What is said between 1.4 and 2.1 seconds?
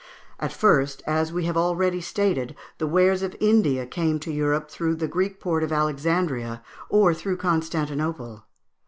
have already